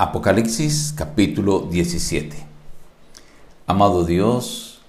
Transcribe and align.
Apocalipsis 0.00 0.94
capítulo 0.96 1.66
17. 1.68 2.36
Amado 3.66 4.04
Dios, 4.04 4.80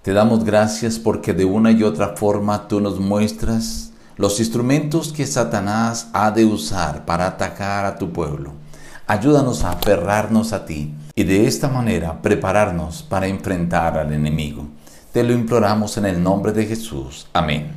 te 0.00 0.14
damos 0.14 0.44
gracias 0.44 0.98
porque 0.98 1.34
de 1.34 1.44
una 1.44 1.72
y 1.72 1.82
otra 1.82 2.16
forma 2.16 2.66
tú 2.66 2.80
nos 2.80 2.98
muestras 2.98 3.92
los 4.16 4.40
instrumentos 4.40 5.12
que 5.12 5.26
Satanás 5.26 6.08
ha 6.14 6.30
de 6.30 6.46
usar 6.46 7.04
para 7.04 7.26
atacar 7.26 7.84
a 7.84 7.98
tu 7.98 8.14
pueblo. 8.14 8.52
Ayúdanos 9.06 9.62
a 9.62 9.72
aferrarnos 9.72 10.54
a 10.54 10.64
ti 10.64 10.94
y 11.14 11.24
de 11.24 11.46
esta 11.46 11.68
manera 11.68 12.22
prepararnos 12.22 13.02
para 13.02 13.26
enfrentar 13.26 13.98
al 13.98 14.10
enemigo. 14.10 14.66
Te 15.12 15.22
lo 15.22 15.34
imploramos 15.34 15.98
en 15.98 16.06
el 16.06 16.22
nombre 16.22 16.52
de 16.52 16.64
Jesús. 16.64 17.26
Amén. 17.34 17.72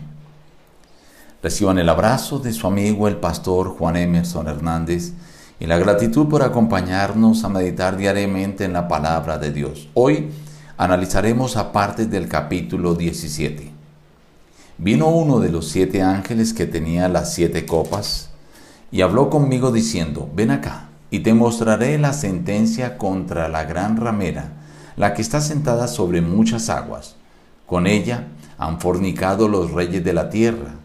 Reciban 1.43 1.77
el 1.77 1.89
abrazo 1.89 2.39
de 2.39 2.53
su 2.53 2.67
amigo 2.67 3.09
el 3.09 3.17
pastor 3.17 3.67
Juan 3.77 3.97
Emerson 3.97 4.47
Hernández 4.47 5.11
y 5.59 5.65
la 5.65 5.77
gratitud 5.77 6.27
por 6.27 6.43
acompañarnos 6.43 7.43
a 7.43 7.49
meditar 7.49 7.97
diariamente 7.97 8.65
en 8.65 8.73
la 8.73 8.87
palabra 8.87 9.37
de 9.37 9.51
Dios. 9.51 9.89
Hoy 9.93 10.29
analizaremos 10.77 11.57
a 11.57 11.71
partes 11.71 12.09
del 12.11 12.27
capítulo 12.27 12.93
17. 12.93 13.71
Vino 14.77 15.07
uno 15.07 15.39
de 15.39 15.49
los 15.49 15.67
siete 15.69 16.03
ángeles 16.03 16.53
que 16.53 16.67
tenía 16.67 17.09
las 17.09 17.33
siete 17.33 17.65
copas 17.65 18.29
y 18.91 19.01
habló 19.01 19.31
conmigo 19.31 19.71
diciendo, 19.71 20.29
ven 20.35 20.51
acá 20.51 20.89
y 21.09 21.19
te 21.19 21.33
mostraré 21.33 21.97
la 21.97 22.13
sentencia 22.13 22.97
contra 22.99 23.47
la 23.47 23.63
gran 23.63 23.97
ramera, 23.97 24.53
la 24.95 25.15
que 25.15 25.23
está 25.23 25.41
sentada 25.41 25.87
sobre 25.87 26.21
muchas 26.21 26.69
aguas. 26.69 27.15
Con 27.65 27.87
ella 27.87 28.27
han 28.59 28.79
fornicado 28.79 29.47
los 29.47 29.71
reyes 29.71 30.03
de 30.03 30.13
la 30.13 30.29
tierra. 30.29 30.75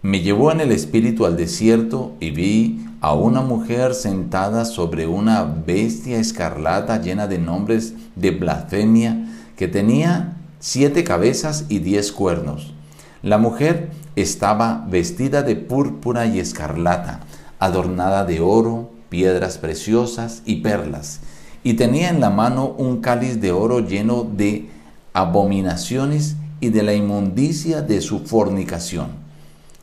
Me 0.00 0.20
llevó 0.20 0.50
en 0.52 0.60
el 0.60 0.72
espíritu 0.72 1.26
al 1.26 1.36
desierto 1.36 2.14
y 2.20 2.30
vi 2.30 2.87
a 3.00 3.14
una 3.14 3.40
mujer 3.40 3.94
sentada 3.94 4.64
sobre 4.64 5.06
una 5.06 5.44
bestia 5.44 6.18
escarlata 6.18 7.00
llena 7.00 7.26
de 7.26 7.38
nombres 7.38 7.94
de 8.16 8.32
blasfemia 8.32 9.28
que 9.56 9.68
tenía 9.68 10.36
siete 10.58 11.04
cabezas 11.04 11.66
y 11.68 11.78
diez 11.78 12.10
cuernos. 12.10 12.74
La 13.22 13.38
mujer 13.38 13.90
estaba 14.16 14.84
vestida 14.88 15.42
de 15.42 15.56
púrpura 15.56 16.26
y 16.26 16.40
escarlata, 16.40 17.20
adornada 17.58 18.24
de 18.24 18.40
oro, 18.40 18.90
piedras 19.08 19.58
preciosas 19.58 20.42
y 20.44 20.56
perlas, 20.56 21.20
y 21.62 21.74
tenía 21.74 22.10
en 22.10 22.20
la 22.20 22.30
mano 22.30 22.74
un 22.78 23.00
cáliz 23.00 23.40
de 23.40 23.52
oro 23.52 23.80
lleno 23.80 24.24
de 24.24 24.68
abominaciones 25.12 26.36
y 26.60 26.70
de 26.70 26.82
la 26.82 26.94
inmundicia 26.94 27.82
de 27.82 28.00
su 28.00 28.20
fornicación. 28.20 29.08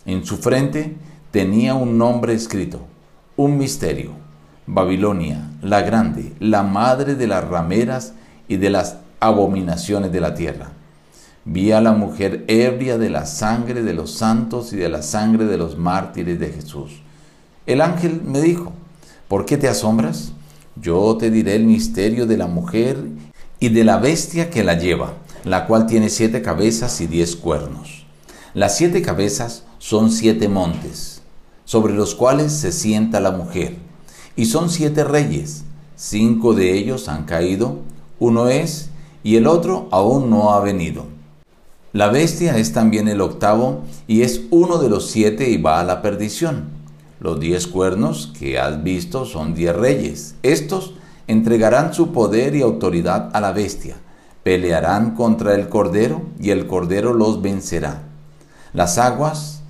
En 0.05 0.25
su 0.25 0.37
frente 0.37 0.95
tenía 1.31 1.75
un 1.75 1.97
nombre 1.97 2.33
escrito, 2.33 2.79
un 3.37 3.57
misterio. 3.57 4.11
Babilonia, 4.67 5.51
la 5.61 5.81
grande, 5.81 6.33
la 6.39 6.63
madre 6.63 7.15
de 7.15 7.27
las 7.27 7.43
rameras 7.43 8.13
y 8.47 8.57
de 8.57 8.69
las 8.69 8.97
abominaciones 9.19 10.11
de 10.11 10.21
la 10.21 10.33
tierra. 10.33 10.71
Vi 11.43 11.71
a 11.71 11.81
la 11.81 11.91
mujer 11.91 12.45
ebria 12.47 12.97
de 12.97 13.09
la 13.09 13.25
sangre 13.25 13.83
de 13.83 13.93
los 13.93 14.11
santos 14.11 14.73
y 14.73 14.77
de 14.77 14.89
la 14.89 15.03
sangre 15.03 15.45
de 15.45 15.57
los 15.57 15.77
mártires 15.77 16.39
de 16.39 16.51
Jesús. 16.51 17.01
El 17.67 17.81
ángel 17.81 18.21
me 18.23 18.41
dijo, 18.41 18.73
¿por 19.27 19.45
qué 19.45 19.57
te 19.57 19.67
asombras? 19.67 20.31
Yo 20.75 21.15
te 21.17 21.29
diré 21.29 21.55
el 21.55 21.65
misterio 21.65 22.25
de 22.25 22.37
la 22.37 22.47
mujer 22.47 22.97
y 23.59 23.69
de 23.69 23.83
la 23.83 23.97
bestia 23.97 24.49
que 24.49 24.63
la 24.63 24.75
lleva, 24.75 25.13
la 25.43 25.67
cual 25.67 25.85
tiene 25.85 26.09
siete 26.09 26.41
cabezas 26.41 26.99
y 27.01 27.07
diez 27.07 27.35
cuernos. 27.35 28.05
Las 28.55 28.77
siete 28.77 29.01
cabezas 29.01 29.65
son 29.77 30.11
siete 30.11 30.49
montes 30.49 31.14
sobre 31.65 31.93
los 31.93 32.15
cuales 32.15 32.53
se 32.53 32.71
sienta 32.71 33.19
la 33.19 33.31
mujer. 33.31 33.75
Y 34.35 34.45
son 34.45 34.69
siete 34.69 35.03
reyes, 35.03 35.63
cinco 35.95 36.53
de 36.53 36.73
ellos 36.73 37.09
han 37.09 37.25
caído, 37.25 37.79
uno 38.19 38.47
es, 38.47 38.89
y 39.23 39.35
el 39.35 39.47
otro 39.47 39.89
aún 39.91 40.29
no 40.29 40.53
ha 40.53 40.61
venido. 40.61 41.05
La 41.91 42.09
bestia 42.09 42.57
es 42.57 42.73
también 42.73 43.07
el 43.07 43.21
octavo, 43.21 43.83
y 44.07 44.21
es 44.21 44.41
uno 44.51 44.77
de 44.77 44.89
los 44.89 45.07
siete 45.09 45.49
y 45.49 45.57
va 45.57 45.79
a 45.79 45.83
la 45.83 46.01
perdición. 46.01 46.69
Los 47.19 47.39
diez 47.39 47.67
cuernos 47.67 48.33
que 48.37 48.59
has 48.59 48.83
visto 48.83 49.25
son 49.25 49.55
diez 49.55 49.75
reyes. 49.75 50.35
Estos 50.43 50.93
entregarán 51.27 51.93
su 51.93 52.11
poder 52.11 52.55
y 52.55 52.61
autoridad 52.61 53.31
a 53.33 53.41
la 53.41 53.51
bestia, 53.51 53.95
pelearán 54.43 55.15
contra 55.15 55.55
el 55.55 55.69
cordero, 55.69 56.23
y 56.39 56.51
el 56.51 56.67
cordero 56.67 57.13
los 57.13 57.41
vencerá. 57.41 58.03
Las 58.73 58.97
aguas 58.97 59.63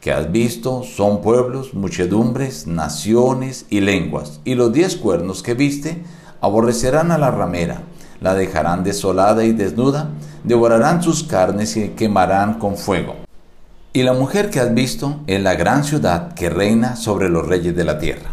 que 0.00 0.12
has 0.12 0.32
visto 0.32 0.82
son 0.82 1.20
pueblos, 1.20 1.74
muchedumbres, 1.74 2.66
naciones 2.66 3.66
y 3.68 3.80
lenguas. 3.80 4.40
Y 4.44 4.54
los 4.54 4.72
diez 4.72 4.96
cuernos 4.96 5.42
que 5.42 5.54
viste 5.54 6.02
aborrecerán 6.40 7.12
a 7.12 7.18
la 7.18 7.30
ramera, 7.30 7.82
la 8.20 8.34
dejarán 8.34 8.82
desolada 8.82 9.44
y 9.44 9.52
desnuda, 9.52 10.08
devorarán 10.42 11.02
sus 11.02 11.22
carnes 11.22 11.76
y 11.76 11.90
quemarán 11.90 12.54
con 12.54 12.76
fuego. 12.76 13.16
Y 13.92 14.02
la 14.02 14.14
mujer 14.14 14.50
que 14.50 14.60
has 14.60 14.72
visto 14.72 15.20
es 15.26 15.42
la 15.42 15.54
gran 15.54 15.84
ciudad 15.84 16.32
que 16.34 16.48
reina 16.48 16.96
sobre 16.96 17.28
los 17.28 17.46
reyes 17.46 17.76
de 17.76 17.84
la 17.84 17.98
tierra. 17.98 18.30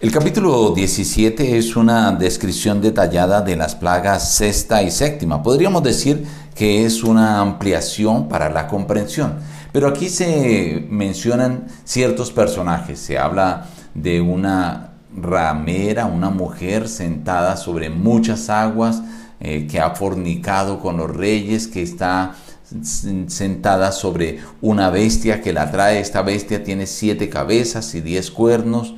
El 0.00 0.10
capítulo 0.10 0.72
17 0.72 1.56
es 1.56 1.76
una 1.76 2.12
descripción 2.12 2.82
detallada 2.82 3.40
de 3.40 3.56
las 3.56 3.74
plagas 3.74 4.34
sexta 4.34 4.82
y 4.82 4.90
séptima. 4.90 5.42
Podríamos 5.42 5.82
decir 5.82 6.26
que 6.54 6.84
es 6.84 7.02
una 7.04 7.40
ampliación 7.40 8.28
para 8.28 8.50
la 8.50 8.66
comprensión. 8.66 9.38
Pero 9.74 9.88
aquí 9.88 10.08
se 10.08 10.86
mencionan 10.88 11.66
ciertos 11.82 12.30
personajes. 12.30 13.00
Se 13.00 13.18
habla 13.18 13.66
de 13.92 14.20
una 14.20 14.92
ramera, 15.16 16.06
una 16.06 16.30
mujer 16.30 16.86
sentada 16.86 17.56
sobre 17.56 17.90
muchas 17.90 18.50
aguas, 18.50 19.02
eh, 19.40 19.66
que 19.68 19.80
ha 19.80 19.90
fornicado 19.96 20.78
con 20.78 20.96
los 20.96 21.10
reyes, 21.10 21.66
que 21.66 21.82
está 21.82 22.36
sentada 23.26 23.90
sobre 23.90 24.38
una 24.60 24.90
bestia 24.90 25.40
que 25.40 25.52
la 25.52 25.72
trae. 25.72 25.98
Esta 25.98 26.22
bestia 26.22 26.62
tiene 26.62 26.86
siete 26.86 27.28
cabezas 27.28 27.96
y 27.96 28.00
diez 28.00 28.30
cuernos. 28.30 28.94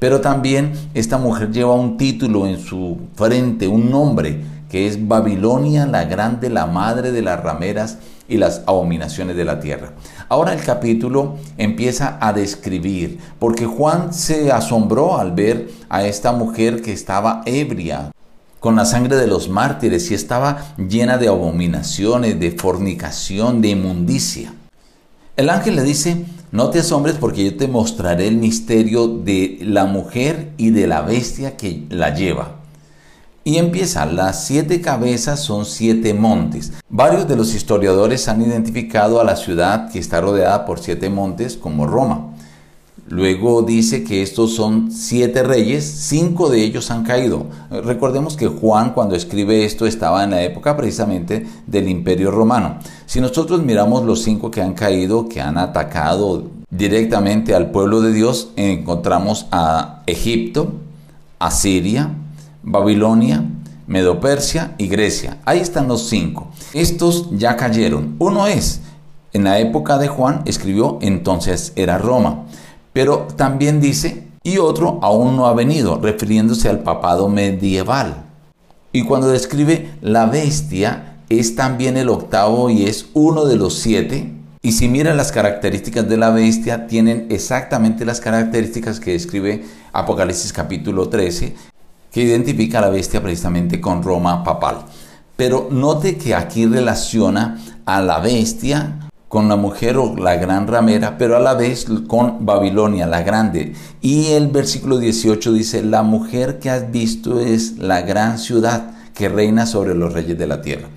Pero 0.00 0.20
también 0.20 0.72
esta 0.94 1.18
mujer 1.18 1.52
lleva 1.52 1.74
un 1.76 1.96
título 1.96 2.48
en 2.48 2.58
su 2.58 2.98
frente, 3.14 3.68
un 3.68 3.92
nombre, 3.92 4.42
que 4.70 4.86
es 4.86 5.08
Babilonia 5.08 5.86
la 5.86 6.04
grande, 6.04 6.50
la 6.50 6.66
madre 6.66 7.12
de 7.12 7.22
las 7.22 7.42
rameras 7.42 7.98
y 8.28 8.38
las 8.38 8.62
abominaciones 8.66 9.36
de 9.36 9.44
la 9.44 9.60
tierra. 9.60 9.92
Ahora 10.28 10.52
el 10.52 10.62
capítulo 10.62 11.36
empieza 11.56 12.18
a 12.20 12.32
describir, 12.32 13.18
porque 13.38 13.66
Juan 13.66 14.12
se 14.12 14.50
asombró 14.50 15.18
al 15.18 15.32
ver 15.32 15.70
a 15.88 16.04
esta 16.04 16.32
mujer 16.32 16.82
que 16.82 16.92
estaba 16.92 17.42
ebria 17.46 18.10
con 18.58 18.74
la 18.74 18.84
sangre 18.84 19.16
de 19.16 19.28
los 19.28 19.48
mártires 19.48 20.10
y 20.10 20.14
estaba 20.14 20.74
llena 20.76 21.18
de 21.18 21.28
abominaciones, 21.28 22.40
de 22.40 22.50
fornicación, 22.50 23.60
de 23.60 23.68
inmundicia. 23.68 24.52
El 25.36 25.50
ángel 25.50 25.76
le 25.76 25.82
dice, 25.82 26.24
no 26.50 26.70
te 26.70 26.80
asombres 26.80 27.16
porque 27.16 27.44
yo 27.44 27.56
te 27.56 27.68
mostraré 27.68 28.26
el 28.26 28.38
misterio 28.38 29.06
de 29.06 29.58
la 29.60 29.84
mujer 29.84 30.52
y 30.56 30.70
de 30.70 30.86
la 30.86 31.02
bestia 31.02 31.56
que 31.56 31.84
la 31.90 32.14
lleva. 32.14 32.55
Y 33.46 33.58
empieza, 33.58 34.06
las 34.06 34.44
siete 34.44 34.80
cabezas 34.80 35.38
son 35.38 35.66
siete 35.66 36.12
montes. 36.14 36.72
Varios 36.88 37.28
de 37.28 37.36
los 37.36 37.54
historiadores 37.54 38.26
han 38.26 38.42
identificado 38.42 39.20
a 39.20 39.24
la 39.24 39.36
ciudad 39.36 39.88
que 39.88 40.00
está 40.00 40.20
rodeada 40.20 40.66
por 40.66 40.80
siete 40.80 41.10
montes 41.10 41.56
como 41.56 41.86
Roma. 41.86 42.34
Luego 43.06 43.62
dice 43.62 44.02
que 44.02 44.20
estos 44.20 44.56
son 44.56 44.90
siete 44.90 45.44
reyes, 45.44 45.84
cinco 45.84 46.48
de 46.48 46.64
ellos 46.64 46.90
han 46.90 47.04
caído. 47.04 47.46
Recordemos 47.70 48.36
que 48.36 48.48
Juan 48.48 48.92
cuando 48.94 49.14
escribe 49.14 49.64
esto 49.64 49.86
estaba 49.86 50.24
en 50.24 50.30
la 50.30 50.42
época 50.42 50.76
precisamente 50.76 51.46
del 51.68 51.88
imperio 51.88 52.32
romano. 52.32 52.80
Si 53.06 53.20
nosotros 53.20 53.62
miramos 53.62 54.04
los 54.04 54.24
cinco 54.24 54.50
que 54.50 54.60
han 54.60 54.74
caído, 54.74 55.28
que 55.28 55.40
han 55.40 55.56
atacado 55.56 56.50
directamente 56.68 57.54
al 57.54 57.70
pueblo 57.70 58.00
de 58.00 58.12
Dios, 58.12 58.50
encontramos 58.56 59.46
a 59.52 60.02
Egipto, 60.06 60.72
a 61.38 61.52
Siria, 61.52 62.10
Babilonia, 62.66 63.44
Medopersia 63.86 64.74
y 64.76 64.88
Grecia. 64.88 65.38
Ahí 65.44 65.60
están 65.60 65.86
los 65.86 66.08
cinco. 66.08 66.48
Estos 66.74 67.30
ya 67.30 67.56
cayeron. 67.56 68.16
Uno 68.18 68.48
es, 68.48 68.80
en 69.32 69.44
la 69.44 69.60
época 69.60 69.98
de 69.98 70.08
Juan 70.08 70.42
escribió, 70.46 70.98
entonces 71.00 71.72
era 71.76 71.96
Roma. 71.96 72.44
Pero 72.92 73.28
también 73.36 73.80
dice, 73.80 74.26
y 74.42 74.58
otro 74.58 74.98
aún 75.02 75.36
no 75.36 75.46
ha 75.46 75.54
venido, 75.54 76.00
refiriéndose 76.00 76.68
al 76.68 76.80
papado 76.80 77.28
medieval. 77.28 78.24
Y 78.90 79.04
cuando 79.04 79.28
describe 79.28 79.90
la 80.00 80.26
bestia, 80.26 81.18
es 81.28 81.54
también 81.54 81.96
el 81.96 82.08
octavo 82.08 82.68
y 82.68 82.86
es 82.86 83.06
uno 83.14 83.44
de 83.44 83.56
los 83.56 83.74
siete. 83.78 84.32
Y 84.62 84.72
si 84.72 84.88
miran 84.88 85.16
las 85.16 85.30
características 85.30 86.08
de 86.08 86.16
la 86.16 86.30
bestia, 86.30 86.88
tienen 86.88 87.28
exactamente 87.30 88.04
las 88.04 88.20
características 88.20 88.98
que 88.98 89.12
describe 89.12 89.64
Apocalipsis 89.92 90.52
capítulo 90.52 91.08
13, 91.08 91.54
que 92.16 92.22
identifica 92.22 92.78
a 92.78 92.80
la 92.80 92.88
bestia 92.88 93.22
precisamente 93.22 93.78
con 93.78 94.02
Roma 94.02 94.42
papal. 94.42 94.86
Pero 95.36 95.68
note 95.70 96.16
que 96.16 96.34
aquí 96.34 96.64
relaciona 96.64 97.62
a 97.84 98.00
la 98.00 98.20
bestia 98.20 99.10
con 99.28 99.50
la 99.50 99.56
mujer 99.56 99.98
o 99.98 100.16
la 100.16 100.36
gran 100.36 100.66
ramera, 100.66 101.18
pero 101.18 101.36
a 101.36 101.40
la 101.40 101.52
vez 101.52 101.84
con 102.08 102.46
Babilonia, 102.46 103.06
la 103.06 103.20
grande. 103.20 103.74
Y 104.00 104.28
el 104.28 104.48
versículo 104.48 104.96
18 104.96 105.52
dice, 105.52 105.82
la 105.82 106.02
mujer 106.02 106.58
que 106.58 106.70
has 106.70 106.90
visto 106.90 107.38
es 107.38 107.76
la 107.76 108.00
gran 108.00 108.38
ciudad 108.38 108.92
que 109.12 109.28
reina 109.28 109.66
sobre 109.66 109.94
los 109.94 110.14
reyes 110.14 110.38
de 110.38 110.46
la 110.46 110.62
tierra. 110.62 110.88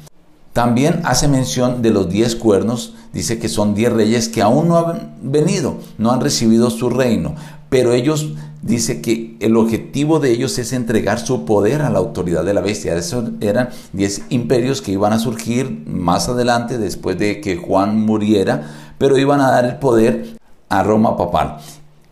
También 0.54 1.01
hace 1.04 1.27
mención 1.27 1.81
de 1.81 1.89
los 1.92 2.10
diez 2.10 2.38
cuernos, 2.38 2.94
dice 3.12 3.39
que 3.39 3.50
son 3.50 3.75
diez 3.75 3.92
reyes 3.92 4.30
que 4.30 4.42
aún 4.42 4.69
no 4.69 4.77
han 4.77 5.15
venido, 5.22 5.80
no 5.98 6.12
han 6.12 6.22
recibido 6.22 6.69
su 6.69 6.89
reino, 6.89 7.36
pero 7.69 7.94
ellos 7.94 8.33
dice 8.62 9.01
que 9.01 9.38
el 9.39 9.56
objetivo 9.56 10.19
de 10.19 10.31
ellos 10.31 10.57
es 10.60 10.74
entregar 10.74 11.19
su 11.19 11.45
poder 11.45 11.81
a 11.81 11.89
la 11.89 12.00
autoridad 12.00 12.44
de 12.44 12.54
la 12.54 12.62
bestia. 12.62 12.95
Esos 12.95 13.30
eran 13.42 13.69
10 13.94 14.24
imperios 14.30 14.81
que 14.81 14.92
iban 14.92 15.13
a 15.13 15.19
surgir 15.19 15.83
más 15.86 16.27
adelante 16.30 16.77
después 16.77 17.18
de 17.18 17.42
que 17.42 17.57
Juan 17.57 18.00
muriera, 18.06 18.94
pero 18.98 19.18
iban 19.18 19.39
a 19.42 19.51
dar 19.51 19.66
el 19.66 19.75
poder 19.77 20.38
a 20.68 20.83
Roma 20.83 21.16
papal. 21.16 21.57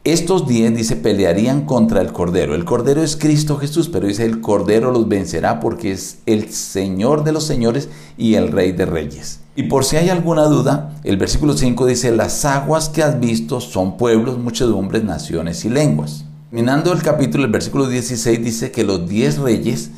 Estos 0.08 0.48
10, 0.48 0.74
dice, 0.74 0.96
pelearían 0.96 1.66
contra 1.66 2.00
el 2.00 2.14
Cordero. 2.14 2.56
El 2.56 2.64
Cordero 2.64 3.04
es 3.04 3.18
Cristo 3.18 3.58
Jesús, 3.58 3.90
pero 3.90 4.08
dice, 4.08 4.24
el 4.24 4.40
Cordero 4.40 4.90
los 4.90 5.10
vencerá 5.10 5.60
porque 5.60 5.92
es 5.92 6.20
el 6.26 6.50
Señor 6.54 7.26
de 7.26 7.34
los 7.34 7.44
señores 7.44 7.90
y 8.18 8.36
el 8.36 8.54
Rey 8.54 8.72
de 8.72 8.86
reyes. 8.86 9.42
Y 9.58 9.64
por 9.64 9.84
si 9.84 9.98
hay 9.98 10.08
alguna 10.08 10.46
duda, 10.46 10.96
el 11.04 11.18
versículo 11.18 11.58
5 11.58 11.86
dice, 11.88 12.16
las 12.16 12.46
aguas 12.46 12.88
que 12.88 13.04
has 13.04 13.20
visto 13.20 13.60
son 13.60 13.98
pueblos, 13.98 14.38
muchedumbres, 14.38 15.04
naciones 15.04 15.66
y 15.66 15.70
lenguas. 15.70 16.24
Terminando 16.52 16.94
el 16.94 17.02
capítulo, 17.02 17.44
el 17.44 17.52
versículo 17.52 17.90
16 17.90 18.42
dice 18.42 18.72
que 18.72 18.86
los 18.86 19.10
diez 19.10 19.38
reyes 19.40 19.92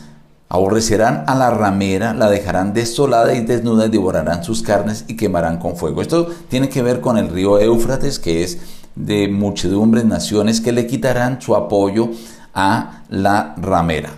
aborrecerán 0.51 1.23
a 1.27 1.35
la 1.35 1.51
ramera, 1.51 2.15
la 2.15 2.31
dejarán 2.31 2.73
desolada 2.73 3.35
y 3.35 3.41
desnuda 3.41 3.85
y 3.85 3.89
devorarán 3.89 4.43
sus 4.43 4.63
carnes 4.63 5.05
y 5.07 5.15
quemarán 5.15 5.59
con 5.59 5.77
fuego. 5.77 6.01
Esto 6.01 6.27
tiene 6.49 6.69
que 6.69 6.81
ver 6.81 6.99
con 6.99 7.19
el 7.19 7.29
río 7.29 7.59
Éufrates, 7.59 8.17
que 8.17 8.43
es 8.43 8.57
de 8.99 9.29
muchedumbres, 9.29 10.03
naciones 10.03 10.59
que 10.59 10.73
le 10.73 10.85
quitarán 10.85 11.41
su 11.41 11.55
apoyo 11.55 12.09
a 12.53 13.03
la 13.09 13.55
ramera. 13.57 14.11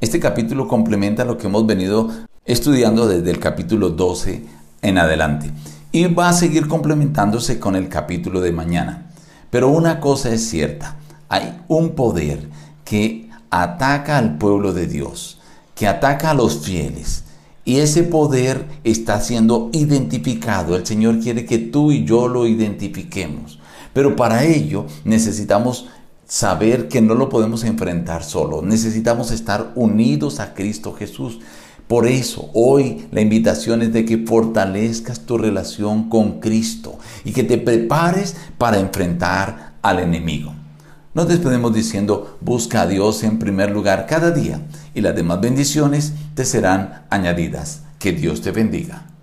Este 0.00 0.18
capítulo 0.18 0.66
complementa 0.66 1.24
lo 1.24 1.38
que 1.38 1.46
hemos 1.46 1.64
venido 1.66 2.10
estudiando 2.44 3.06
desde 3.06 3.30
el 3.30 3.38
capítulo 3.38 3.90
12 3.90 4.44
en 4.82 4.98
adelante 4.98 5.50
y 5.92 6.06
va 6.06 6.28
a 6.28 6.32
seguir 6.32 6.66
complementándose 6.66 7.60
con 7.60 7.76
el 7.76 7.88
capítulo 7.88 8.40
de 8.40 8.50
mañana. 8.50 9.06
Pero 9.50 9.68
una 9.68 10.00
cosa 10.00 10.30
es 10.30 10.46
cierta, 10.48 10.96
hay 11.28 11.60
un 11.68 11.90
poder 11.90 12.48
que 12.84 13.30
ataca 13.50 14.18
al 14.18 14.36
pueblo 14.36 14.72
de 14.72 14.88
Dios, 14.88 15.38
que 15.76 15.86
ataca 15.86 16.30
a 16.30 16.34
los 16.34 16.58
fieles. 16.64 17.22
Y 17.64 17.76
ese 17.76 18.02
poder 18.02 18.66
está 18.82 19.20
siendo 19.20 19.70
identificado. 19.72 20.76
El 20.76 20.84
Señor 20.84 21.20
quiere 21.20 21.46
que 21.46 21.58
tú 21.58 21.92
y 21.92 22.04
yo 22.04 22.28
lo 22.28 22.46
identifiquemos. 22.46 23.60
Pero 23.94 24.16
para 24.16 24.44
ello 24.44 24.84
necesitamos 25.04 25.86
saber 26.26 26.88
que 26.88 27.00
no 27.00 27.14
lo 27.14 27.30
podemos 27.30 27.64
enfrentar 27.64 28.24
solo. 28.24 28.60
Necesitamos 28.60 29.30
estar 29.30 29.72
unidos 29.74 30.40
a 30.40 30.52
Cristo 30.52 30.92
Jesús. 30.92 31.38
Por 31.86 32.06
eso 32.06 32.50
hoy 32.54 33.06
la 33.10 33.20
invitación 33.20 33.82
es 33.82 33.92
de 33.92 34.04
que 34.04 34.18
fortalezcas 34.18 35.20
tu 35.20 35.38
relación 35.38 36.08
con 36.08 36.40
Cristo 36.40 36.98
y 37.24 37.32
que 37.32 37.44
te 37.44 37.58
prepares 37.58 38.36
para 38.58 38.78
enfrentar 38.78 39.74
al 39.82 40.00
enemigo. 40.00 40.52
Nos 41.12 41.28
despedimos 41.28 41.72
diciendo, 41.72 42.38
busca 42.40 42.82
a 42.82 42.86
Dios 42.86 43.22
en 43.22 43.38
primer 43.38 43.70
lugar 43.70 44.06
cada 44.08 44.32
día 44.32 44.60
y 44.94 45.00
las 45.00 45.14
demás 45.14 45.40
bendiciones 45.40 46.14
te 46.34 46.44
serán 46.44 47.04
añadidas. 47.10 47.82
Que 48.00 48.12
Dios 48.12 48.40
te 48.40 48.50
bendiga. 48.50 49.13